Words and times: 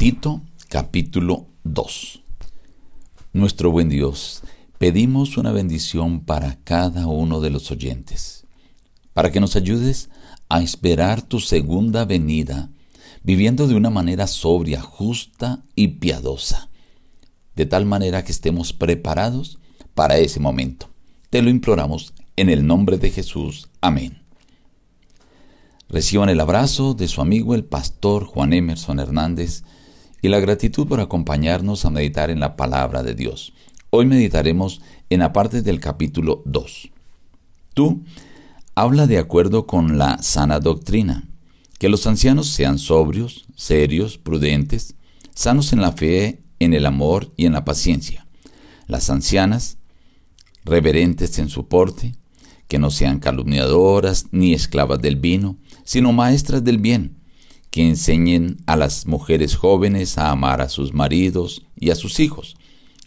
Tito 0.00 0.40
capítulo 0.70 1.48
2 1.64 2.22
Nuestro 3.34 3.70
buen 3.70 3.90
Dios, 3.90 4.40
pedimos 4.78 5.36
una 5.36 5.52
bendición 5.52 6.20
para 6.20 6.56
cada 6.64 7.06
uno 7.06 7.42
de 7.42 7.50
los 7.50 7.70
oyentes, 7.70 8.46
para 9.12 9.30
que 9.30 9.40
nos 9.40 9.56
ayudes 9.56 10.08
a 10.48 10.62
esperar 10.62 11.20
tu 11.20 11.38
segunda 11.38 12.06
venida, 12.06 12.70
viviendo 13.24 13.68
de 13.68 13.74
una 13.74 13.90
manera 13.90 14.26
sobria, 14.26 14.80
justa 14.80 15.64
y 15.74 15.88
piadosa, 15.88 16.70
de 17.54 17.66
tal 17.66 17.84
manera 17.84 18.24
que 18.24 18.32
estemos 18.32 18.72
preparados 18.72 19.58
para 19.92 20.16
ese 20.16 20.40
momento. 20.40 20.88
Te 21.28 21.42
lo 21.42 21.50
imploramos 21.50 22.14
en 22.36 22.48
el 22.48 22.66
nombre 22.66 22.96
de 22.96 23.10
Jesús. 23.10 23.68
Amén. 23.82 24.22
Reciban 25.90 26.30
el 26.30 26.40
abrazo 26.40 26.94
de 26.94 27.06
su 27.06 27.20
amigo 27.20 27.54
el 27.54 27.66
pastor 27.66 28.24
Juan 28.24 28.54
Emerson 28.54 28.98
Hernández, 28.98 29.62
y 30.22 30.28
la 30.28 30.40
gratitud 30.40 30.86
por 30.86 31.00
acompañarnos 31.00 31.84
a 31.84 31.90
meditar 31.90 32.30
en 32.30 32.40
la 32.40 32.56
palabra 32.56 33.02
de 33.02 33.14
Dios. 33.14 33.52
Hoy 33.90 34.06
meditaremos 34.06 34.80
en 35.08 35.20
la 35.20 35.32
parte 35.32 35.62
del 35.62 35.80
capítulo 35.80 36.42
2. 36.46 36.90
Tú 37.74 38.02
habla 38.74 39.06
de 39.06 39.18
acuerdo 39.18 39.66
con 39.66 39.98
la 39.98 40.22
sana 40.22 40.60
doctrina, 40.60 41.28
que 41.78 41.88
los 41.88 42.06
ancianos 42.06 42.48
sean 42.48 42.78
sobrios, 42.78 43.46
serios, 43.56 44.18
prudentes, 44.18 44.94
sanos 45.34 45.72
en 45.72 45.80
la 45.80 45.92
fe, 45.92 46.42
en 46.58 46.74
el 46.74 46.86
amor 46.86 47.32
y 47.36 47.46
en 47.46 47.54
la 47.54 47.64
paciencia. 47.64 48.26
Las 48.86 49.08
ancianas, 49.08 49.78
reverentes 50.64 51.38
en 51.38 51.48
su 51.48 51.68
porte, 51.68 52.14
que 52.68 52.78
no 52.78 52.90
sean 52.90 53.18
calumniadoras 53.18 54.26
ni 54.30 54.52
esclavas 54.52 55.00
del 55.00 55.16
vino, 55.16 55.56
sino 55.84 56.12
maestras 56.12 56.62
del 56.62 56.78
bien 56.78 57.19
que 57.70 57.86
enseñen 57.86 58.58
a 58.66 58.76
las 58.76 59.06
mujeres 59.06 59.56
jóvenes 59.56 60.18
a 60.18 60.30
amar 60.30 60.60
a 60.60 60.68
sus 60.68 60.92
maridos 60.92 61.64
y 61.76 61.90
a 61.90 61.94
sus 61.94 62.20
hijos, 62.20 62.56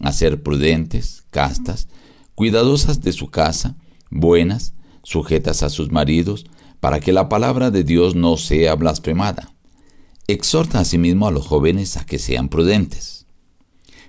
a 0.00 0.12
ser 0.12 0.42
prudentes, 0.42 1.24
castas, 1.30 1.88
cuidadosas 2.34 3.00
de 3.00 3.12
su 3.12 3.28
casa, 3.28 3.76
buenas, 4.10 4.74
sujetas 5.02 5.62
a 5.62 5.70
sus 5.70 5.90
maridos, 5.90 6.46
para 6.80 7.00
que 7.00 7.12
la 7.12 7.28
palabra 7.28 7.70
de 7.70 7.84
Dios 7.84 8.14
no 8.14 8.36
sea 8.36 8.74
blasfemada. 8.74 9.54
Exhorta 10.26 10.80
asimismo 10.80 11.26
a 11.26 11.30
los 11.30 11.46
jóvenes 11.46 11.96
a 11.96 12.04
que 12.04 12.18
sean 12.18 12.48
prudentes. 12.48 13.26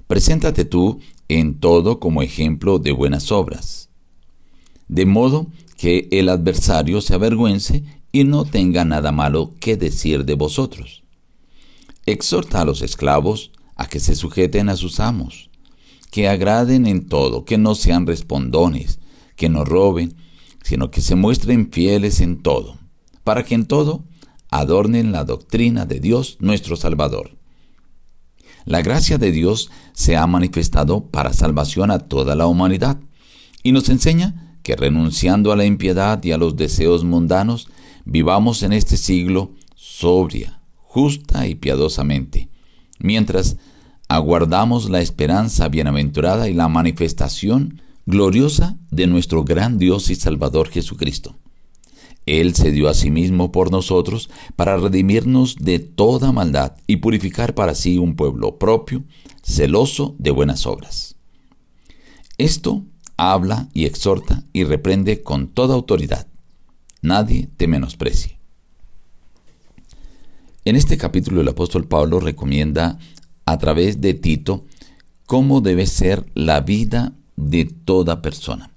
Preséntate 0.08 0.66
tú 0.66 1.00
en 1.28 1.60
todo 1.60 2.00
como 2.00 2.22
ejemplo 2.22 2.80
de 2.80 2.92
buenas 2.92 3.32
obras, 3.32 3.90
de 4.88 5.06
modo 5.06 5.48
que 5.78 6.08
el 6.12 6.30
adversario 6.30 7.02
se 7.02 7.14
avergüence 7.14 7.84
y 8.14 8.24
no 8.24 8.46
tenga 8.46 8.86
nada 8.86 9.12
malo 9.12 9.56
que 9.60 9.76
decir 9.76 10.24
de 10.24 10.36
vosotros. 10.36 11.04
Exhorta 12.06 12.62
a 12.62 12.66
los 12.66 12.84
esclavos 12.84 13.52
a 13.76 13.88
que 13.88 14.00
se 14.00 14.16
sujeten 14.16 14.70
a 14.70 14.78
sus 14.78 15.00
amos, 15.00 15.50
que 16.12 16.30
agraden 16.30 16.86
en 16.86 17.10
todo, 17.10 17.44
que 17.44 17.58
no 17.58 17.74
sean 17.74 18.06
respondones, 18.06 19.00
que 19.36 19.50
no 19.50 19.66
roben, 19.66 20.16
sino 20.62 20.92
que 20.92 21.02
se 21.02 21.16
muestren 21.16 21.72
fieles 21.72 22.22
en 22.22 22.44
todo, 22.44 22.78
para 23.24 23.44
que 23.44 23.56
en 23.56 23.66
todo 23.66 24.04
adornen 24.52 25.12
la 25.12 25.26
doctrina 25.26 25.88
de 25.88 26.00
Dios 26.00 26.38
nuestro 26.40 26.76
Salvador. 26.76 27.36
La 28.64 28.84
gracia 28.84 29.18
de 29.18 29.32
Dios 29.32 29.72
se 29.94 30.16
ha 30.18 30.28
manifestado 30.28 31.06
para 31.06 31.34
salvación 31.34 31.90
a 31.90 31.98
toda 31.98 32.36
la 32.36 32.46
humanidad, 32.46 33.00
y 33.64 33.72
nos 33.72 33.90
enseña 33.90 34.58
que 34.62 34.76
renunciando 34.76 35.52
a 35.52 35.56
la 35.56 35.66
impiedad 35.66 36.24
y 36.24 36.32
a 36.32 36.38
los 36.38 36.56
deseos 36.56 37.04
mundanos, 37.04 37.68
vivamos 38.06 38.64
en 38.64 38.74
este 38.74 38.98
siglo 38.98 39.52
sobria, 39.76 40.60
justa 40.76 41.48
y 41.48 41.56
piadosamente, 41.56 42.50
mientras 43.00 43.58
aguardamos 44.08 44.90
la 44.90 45.02
esperanza 45.02 45.68
bienaventurada 45.70 46.50
y 46.50 46.54
la 46.54 46.68
manifestación 46.68 47.82
gloriosa 48.06 48.78
de 48.92 49.08
nuestro 49.08 49.44
gran 49.44 49.78
Dios 49.78 50.10
y 50.10 50.16
Salvador 50.16 50.70
Jesucristo. 50.70 51.38
Él 52.26 52.56
se 52.56 52.72
dio 52.72 52.88
a 52.88 52.94
sí 52.94 53.12
mismo 53.12 53.52
por 53.52 53.72
nosotros 53.72 54.30
para 54.56 54.78
redimirnos 54.78 55.56
de 55.58 55.80
toda 55.80 56.32
maldad 56.32 56.74
y 56.88 56.98
purificar 56.98 57.54
para 57.54 57.76
sí 57.76 57.98
un 57.98 58.16
pueblo 58.16 58.58
propio, 58.58 59.04
celoso 59.42 60.16
de 60.20 60.32
buenas 60.32 60.66
obras. 60.66 61.16
Esto 62.38 62.84
habla 63.18 63.70
y 63.74 63.86
exhorta 63.86 64.44
y 64.54 64.64
reprende 64.64 65.22
con 65.22 65.48
toda 65.48 65.76
autoridad 65.76 66.28
nadie 67.04 67.50
te 67.58 67.68
menosprecie. 67.68 68.40
En 70.66 70.76
este 70.76 70.98
capítulo 70.98 71.42
el 71.42 71.48
apóstol 71.50 71.86
Pablo 71.86 72.20
recomienda 72.20 72.98
a 73.46 73.58
través 73.58 74.02
de 74.02 74.14
Tito 74.14 74.66
cómo 75.26 75.62
debe 75.62 75.86
ser 75.86 76.26
la 76.34 76.62
vida 76.62 77.14
de 77.36 77.66
toda 77.66 78.22
persona. 78.22 78.72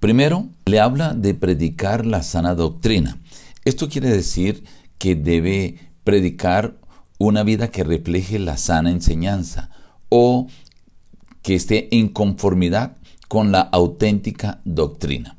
Primero, 0.00 0.48
le 0.64 0.80
habla 0.80 1.12
de 1.12 1.34
predicar 1.34 2.06
la 2.06 2.22
sana 2.22 2.54
doctrina. 2.54 3.18
Esto 3.66 3.90
quiere 3.90 4.08
decir 4.08 4.64
que 4.96 5.14
debe 5.14 5.76
predicar 6.04 6.78
una 7.18 7.42
vida 7.42 7.68
que 7.68 7.84
refleje 7.84 8.38
la 8.38 8.56
sana 8.56 8.90
enseñanza 8.90 9.68
o 10.08 10.46
que 11.42 11.54
esté 11.54 11.94
en 11.94 12.08
conformidad 12.08 12.96
con 13.28 13.52
la 13.52 13.60
auténtica 13.60 14.60
doctrina. 14.64 15.36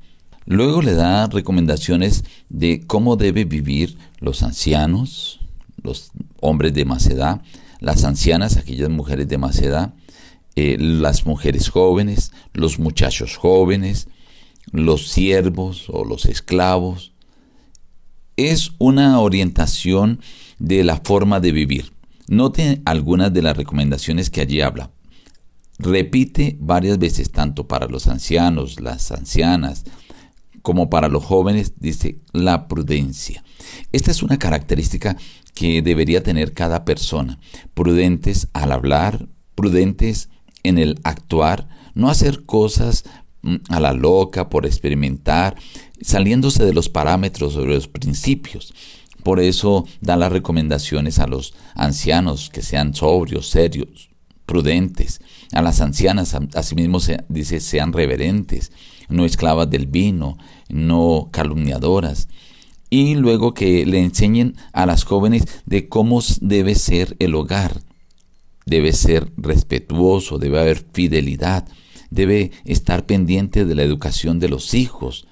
Luego 0.52 0.82
le 0.82 0.96
da 0.96 1.28
recomendaciones 1.28 2.26
de 2.50 2.86
cómo 2.86 3.16
debe 3.16 3.46
vivir 3.46 3.98
los 4.20 4.44
ancianos, 4.44 5.40
los 5.82 6.12
hombres 6.42 6.74
de 6.74 6.84
más 6.84 7.08
edad, 7.08 7.42
las 7.80 8.04
ancianas, 8.04 8.58
aquellas 8.58 8.90
mujeres 8.90 9.30
de 9.30 9.38
más 9.38 9.62
edad, 9.62 9.94
eh, 10.58 10.76
las 10.78 11.26
mujeres 11.26 11.70
jóvenes, 11.70 12.34
los 12.52 12.80
muchachos 12.80 13.38
jóvenes, 13.38 14.10
los 14.74 15.08
siervos 15.08 15.86
o 15.88 16.04
los 16.04 16.26
esclavos. 16.26 17.14
Es 18.36 18.72
una 18.78 19.22
orientación 19.22 20.20
de 20.60 20.84
la 20.84 20.98
forma 20.98 21.40
de 21.40 21.54
vivir. 21.54 21.94
Note 22.28 22.82
algunas 22.84 23.32
de 23.32 23.42
las 23.42 23.56
recomendaciones 23.56 24.30
que 24.30 24.42
allí 24.42 24.60
habla. 24.60 24.92
Repite 25.80 26.58
varias 26.60 27.00
veces, 27.00 27.32
tanto 27.32 27.70
para 27.70 27.88
los 27.88 28.08
ancianos, 28.08 28.82
las 28.82 29.14
ancianas, 29.14 29.86
como 30.62 30.90
para 30.90 31.08
los 31.08 31.24
jóvenes, 31.24 31.74
dice 31.78 32.18
la 32.34 32.68
prudencia. 32.68 33.44
Esta 33.92 34.12
es 34.12 34.24
una 34.24 34.38
característica 34.38 35.18
que 35.54 35.82
debería 35.82 36.24
tener 36.24 36.54
cada 36.54 36.86
persona. 36.86 37.40
Prudentes 37.74 38.48
al 38.54 38.72
hablar, 38.72 39.28
prudentes 39.56 40.30
en 40.64 40.78
el 40.78 41.00
actuar, 41.04 41.68
no 41.94 42.10
hacer 42.10 42.46
cosas 42.46 43.04
mm, 43.42 43.56
a 43.70 43.80
la 43.80 43.94
loca 43.94 44.50
por 44.50 44.66
experimentar, 44.66 45.56
saliéndose 46.02 46.66
de 46.66 46.74
los 46.74 46.90
parámetros 46.90 47.56
o 47.56 47.62
de 47.62 47.68
los 47.68 47.88
principios. 47.88 48.74
Por 49.24 49.40
eso 49.40 49.86
da 50.00 50.16
las 50.16 50.32
recomendaciones 50.32 51.20
a 51.20 51.28
los 51.28 51.54
ancianos 51.76 52.50
que 52.50 52.62
sean 52.62 52.96
sobrios, 52.96 53.50
serios, 53.50 54.10
prudentes. 54.52 55.22
A 55.54 55.62
las 55.62 55.80
ancianas, 55.80 56.36
asimismo, 56.56 57.00
se, 57.00 57.24
dice, 57.30 57.62
sean 57.62 57.94
reverentes, 57.94 58.74
no 59.08 59.24
esclavas 59.24 59.70
del 59.70 59.88
vino, 59.88 60.38
no 60.68 61.30
calumniadoras. 61.32 62.28
Y 62.90 63.16
luego 63.16 63.54
que 63.54 63.86
le 63.86 64.02
enseñen 64.02 64.58
a 64.74 64.86
las 64.86 65.06
jóvenes 65.06 65.46
de 65.66 65.88
cómo 65.88 66.22
debe 66.42 66.76
ser 66.76 67.16
el 67.20 67.34
hogar. 67.36 67.80
Debe 68.66 68.92
ser 68.92 69.32
respetuoso, 69.38 70.38
debe 70.38 70.60
haber 70.60 70.86
fidelidad, 70.92 71.66
debe 72.10 72.52
estar 72.66 73.06
pendiente 73.06 73.64
de 73.64 73.76
la 73.76 73.84
educación 73.84 74.40
de 74.40 74.50
los 74.50 74.74
hijos. 74.74 75.28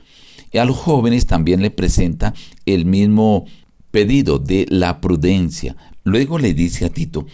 Y 0.54 0.60
a 0.60 0.66
los 0.66 0.78
jóvenes 0.78 1.26
también 1.26 1.62
le 1.62 1.72
presenta 1.72 2.34
el 2.66 2.86
mismo 2.86 3.44
pedido 3.92 4.40
de 4.40 4.66
la 4.70 5.02
prudencia. 5.02 5.76
Luego 6.06 6.40
le 6.40 6.54
dice 6.54 6.86
a 6.86 6.90
Tito, 6.90 7.26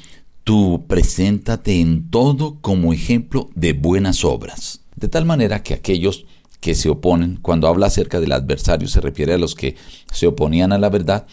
tú 0.45 0.85
preséntate 0.87 1.81
en 1.81 2.09
todo 2.09 2.59
como 2.61 2.93
ejemplo 2.93 3.49
de 3.55 3.73
buenas 3.73 4.23
obras. 4.23 4.81
De 4.95 5.09
tal 5.09 5.25
manera 5.25 5.63
que 5.63 5.73
aquellos 5.73 6.25
que 6.61 6.75
se 6.75 6.87
oponen, 6.87 7.39
cuando 7.41 7.67
habla 7.67 7.87
acerca 7.87 8.19
del 8.19 8.31
adversario 8.31 8.87
se 8.87 9.01
refiere 9.01 9.33
a 9.33 9.37
los 9.39 9.55
que 9.55 9.75
se 10.11 10.27
oponían 10.27 10.71
a 10.71 10.77
la 10.77 10.89
verdad, 10.89 11.25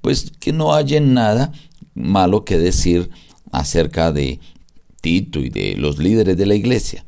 pues 0.00 0.32
que 0.40 0.52
no 0.52 0.74
haya 0.74 1.00
nada 1.00 1.52
malo 1.94 2.44
que 2.44 2.58
decir 2.58 3.08
acerca 3.52 4.12
de 4.12 4.40
Tito 5.00 5.38
y 5.40 5.48
de 5.48 5.76
los 5.76 5.98
líderes 5.98 6.36
de 6.36 6.46
la 6.46 6.56
iglesia. 6.56 7.06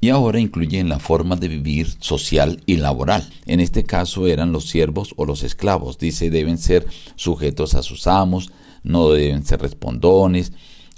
Y 0.00 0.10
ahora 0.10 0.38
incluyen 0.38 0.88
la 0.88 1.00
forma 1.00 1.34
de 1.34 1.48
vivir 1.48 1.88
social 1.98 2.62
y 2.66 2.76
laboral. 2.76 3.28
En 3.46 3.58
este 3.58 3.82
caso 3.82 4.28
eran 4.28 4.52
los 4.52 4.68
siervos 4.68 5.12
o 5.16 5.24
los 5.24 5.42
esclavos. 5.42 5.98
Dice 5.98 6.30
deben 6.30 6.58
ser 6.58 6.86
sujetos 7.16 7.74
a 7.74 7.82
sus 7.82 8.06
amos, 8.06 8.52
no 8.84 9.10
deben 9.10 9.44
ser 9.44 9.60
respondones, 9.60 10.52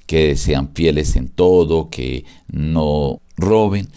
que 0.07 0.37
sean 0.37 0.71
fieles 0.75 1.17
en 1.17 1.29
todo, 1.29 1.91
que 1.91 2.25
no 2.51 3.21
roben. 3.37 3.89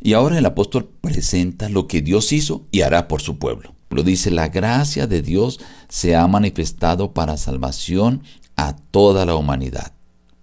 Y 0.00 0.14
ahora 0.14 0.38
el 0.38 0.46
apóstol 0.46 0.88
presenta 1.00 1.68
lo 1.68 1.86
que 1.86 2.00
Dios 2.00 2.32
hizo 2.32 2.66
y 2.70 2.80
hará 2.80 3.08
por 3.08 3.20
su 3.20 3.38
pueblo. 3.38 3.74
Lo 3.90 4.02
dice, 4.02 4.30
la 4.30 4.48
gracia 4.48 5.06
de 5.06 5.20
Dios 5.20 5.60
se 5.88 6.14
ha 6.14 6.26
manifestado 6.26 7.12
para 7.12 7.36
salvación 7.36 8.22
a 8.56 8.76
toda 8.76 9.26
la 9.26 9.34
humanidad. 9.34 9.92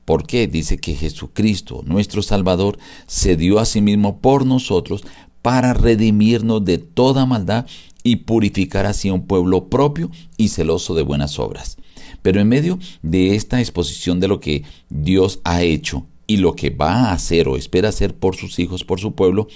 ¿Por 0.04 0.26
qué? 0.26 0.48
Dice 0.48 0.78
que 0.78 0.96
Jesucristo, 0.96 1.82
nuestro 1.86 2.22
Salvador, 2.22 2.78
se 3.08 3.36
dio 3.36 3.60
a 3.60 3.66
sí 3.66 3.82
mismo 3.82 4.20
por 4.20 4.46
nosotros 4.46 5.04
para 5.42 5.74
redimirnos 5.74 6.64
de 6.66 6.78
toda 6.78 7.26
maldad 7.26 7.66
y 8.08 8.16
purificar 8.16 8.86
así 8.86 9.10
un 9.10 9.28
pueblo 9.28 9.68
propio 9.68 10.10
y 10.38 10.48
celoso 10.48 10.96
de 10.96 11.02
buenas 11.02 11.40
obras. 11.40 11.76
Pero 12.22 12.40
en 12.40 12.48
medio 12.48 12.80
de 13.02 13.36
esta 13.36 13.60
exposición 13.60 14.22
de 14.22 14.30
lo 14.30 14.40
que 14.40 14.64
Dios 14.90 15.42
ha 15.44 15.62
hecho 15.62 16.06
y 16.26 16.38
lo 16.38 16.56
que 16.56 16.70
va 16.70 17.10
a 17.10 17.12
hacer 17.12 17.50
o 17.50 17.58
espera 17.58 17.90
hacer 17.90 18.16
por 18.16 18.38
sus 18.38 18.60
hijos, 18.60 18.86
por 18.86 19.02
su 19.02 19.14
pueblo, 19.14 19.50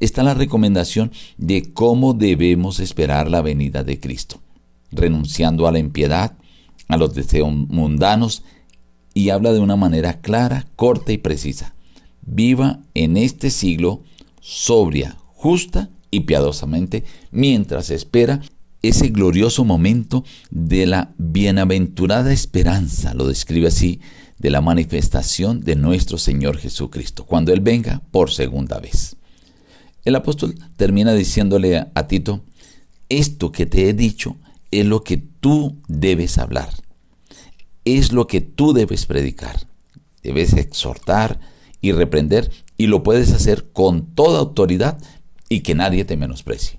está 0.00 0.24
la 0.24 0.34
recomendación 0.34 1.12
de 1.38 1.72
cómo 1.72 2.12
debemos 2.12 2.80
esperar 2.80 3.30
la 3.30 3.40
venida 3.40 3.84
de 3.84 4.00
Cristo, 4.00 4.40
renunciando 4.90 5.68
a 5.68 5.72
la 5.72 5.78
impiedad, 5.78 6.36
a 6.88 6.96
los 6.96 7.14
deseos 7.14 7.52
mundanos, 7.52 8.42
y 9.14 9.28
habla 9.28 9.52
de 9.52 9.60
una 9.60 9.76
manera 9.76 10.20
clara, 10.20 10.66
corta 10.74 11.12
y 11.12 11.18
precisa. 11.18 11.72
Viva 12.22 12.80
en 12.94 13.16
este 13.16 13.50
siglo 13.50 14.02
sobria, 14.40 15.18
justa 15.34 15.88
y 16.12 16.20
piadosamente, 16.20 17.04
mientras 17.32 17.90
espera 17.90 18.40
ese 18.82 19.08
glorioso 19.08 19.64
momento 19.64 20.24
de 20.50 20.86
la 20.86 21.14
bienaventurada 21.16 22.32
esperanza, 22.32 23.14
lo 23.14 23.26
describe 23.26 23.68
así, 23.68 24.00
de 24.38 24.50
la 24.50 24.60
manifestación 24.60 25.60
de 25.60 25.74
nuestro 25.74 26.18
Señor 26.18 26.58
Jesucristo, 26.58 27.24
cuando 27.24 27.52
Él 27.52 27.60
venga 27.60 28.02
por 28.10 28.30
segunda 28.30 28.78
vez. 28.78 29.16
El 30.04 30.16
apóstol 30.16 30.54
termina 30.76 31.14
diciéndole 31.14 31.78
a, 31.78 32.06
Tito, 32.08 32.44
esto 33.08 33.50
que 33.52 33.66
te 33.66 33.88
he 33.88 33.94
dicho 33.94 34.36
es 34.70 34.84
lo 34.84 35.04
que 35.04 35.16
tú 35.16 35.78
debes 35.88 36.38
hablar, 36.38 36.70
es 37.84 38.12
lo 38.12 38.26
que 38.26 38.40
tú 38.40 38.74
debes 38.74 39.06
predicar, 39.06 39.66
debes 40.22 40.52
exhortar 40.54 41.40
y 41.80 41.92
reprender 41.92 42.50
y 42.76 42.88
lo 42.88 43.02
puedes 43.02 43.32
hacer 43.32 43.70
con 43.72 44.06
toda 44.14 44.40
autoridad 44.40 44.98
y 45.52 45.60
que 45.60 45.74
nadie 45.74 46.06
te 46.06 46.16
menosprecie. 46.16 46.78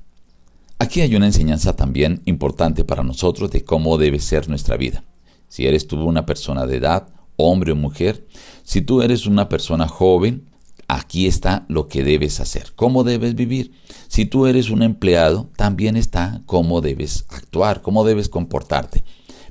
Aquí 0.80 1.02
hay 1.02 1.16
una 1.16 1.28
enseñanza 1.28 1.76
también 1.76 2.22
importante 2.26 2.84
para 2.84 3.04
nosotros 3.04 3.52
de 3.52 3.64
cómo 3.64 4.00
debe 4.00 4.20
ser 4.20 4.50
nuestra 4.50 4.78
vida. 4.78 5.04
Si 5.48 5.68
eres 5.68 5.88
tú 5.88 6.04
una 6.04 6.26
persona 6.26 6.66
de 6.66 6.78
edad, 6.78 7.08
hombre 7.36 7.74
o 7.74 7.76
mujer, 7.76 8.26
si 8.64 8.82
tú 8.82 9.04
eres 9.04 9.28
una 9.28 9.48
persona 9.48 9.88
joven, 9.88 10.50
aquí 10.88 11.28
está 11.28 11.66
lo 11.68 11.88
que 11.88 12.04
debes 12.04 12.40
hacer, 12.40 12.74
cómo 12.76 13.04
debes 13.04 13.36
vivir. 13.36 13.74
Si 14.08 14.26
tú 14.26 14.48
eres 14.48 14.72
un 14.72 14.82
empleado, 14.82 15.52
también 15.56 15.96
está 15.96 16.42
cómo 16.48 16.82
debes 16.82 17.26
actuar, 17.30 17.84
cómo 17.84 18.04
debes 18.04 18.28
comportarte. 18.28 19.04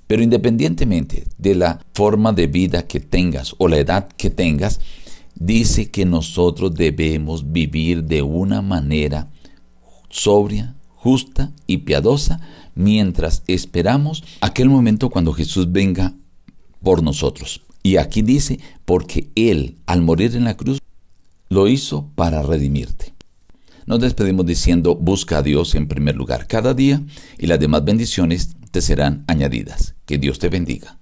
Pero 0.09 0.25
independientemente 0.25 1.29
de 1.39 1.55
la 1.55 1.79
forma 1.95 2.33
de 2.33 2.49
vida 2.49 2.89
que 2.89 2.99
tengas 2.99 3.55
o 3.59 3.69
la 3.69 3.79
edad 3.79 4.09
que 4.17 4.31
tengas, 4.31 4.81
dice 5.35 5.91
que 5.91 6.05
nosotros 6.05 6.75
debemos 6.75 7.53
vivir 7.53 8.05
de 8.05 8.23
una 8.23 8.63
manera 8.63 9.31
sobria, 10.09 10.75
justa 10.95 11.53
y 11.67 11.79
piadosa 11.79 12.41
mientras 12.75 13.43
esperamos 13.47 14.23
aquel 14.41 14.69
momento 14.69 15.11
cuando 15.11 15.33
Jesús 15.33 15.73
venga 15.73 16.15
por 16.83 17.03
nosotros. 17.03 17.63
Y 17.83 17.97
aquí 17.97 18.23
dice, 18.23 18.61
porque 18.85 19.29
Él, 19.35 19.77
al 19.87 20.03
morir 20.03 20.37
en 20.37 20.45
la 20.45 20.57
cruz, 20.57 20.79
lo 21.49 21.69
hizo 21.69 22.09
para 22.15 22.43
redimirte. 22.43 23.13
Nos 23.87 24.01
despedimos 24.01 24.47
diciendo, 24.47 24.95
busca 24.95 25.39
a 25.39 25.43
Dios 25.43 25.75
en 25.75 25.89
primer 25.89 26.15
lugar 26.15 26.47
cada 26.47 26.73
día 26.73 27.03
y 27.39 27.47
las 27.47 27.59
demás 27.59 27.85
bendiciones 27.85 28.57
te 28.71 28.81
serán 28.81 29.25
añadidas. 29.27 29.95
Que 30.07 30.19
Dios 30.19 30.39
te 30.39 30.49
bendiga. 30.49 30.99